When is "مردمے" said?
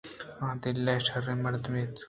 1.43-1.79